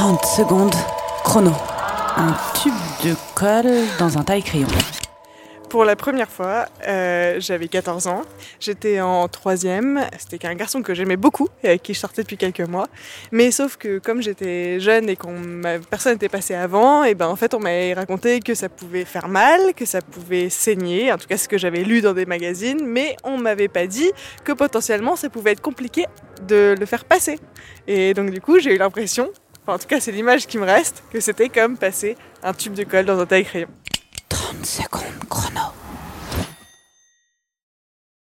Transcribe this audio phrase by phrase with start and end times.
[0.00, 0.74] 30 secondes,
[1.24, 1.52] chrono.
[2.16, 2.72] Un tube
[3.04, 4.66] de colle dans un taille-crayon.
[5.68, 8.22] Pour la première fois, euh, j'avais 14 ans.
[8.60, 10.06] J'étais en troisième.
[10.18, 12.86] C'était un garçon que j'aimais beaucoup et avec qui je sortais depuis quelques mois.
[13.30, 15.60] Mais sauf que comme j'étais jeune et qu'on
[15.90, 19.28] personne n'était passé avant, et ben en fait on m'avait raconté que ça pouvait faire
[19.28, 21.12] mal, que ça pouvait saigner.
[21.12, 22.80] En tout cas, ce que j'avais lu dans des magazines.
[22.86, 24.10] Mais on m'avait pas dit
[24.44, 26.06] que potentiellement ça pouvait être compliqué
[26.48, 27.38] de le faire passer.
[27.86, 29.30] Et donc du coup, j'ai eu l'impression,
[29.62, 32.74] enfin en tout cas c'est l'image qui me reste, que c'était comme passer un tube
[32.74, 33.68] de colle dans un taille-crayon.
[34.28, 34.99] 30 secondes.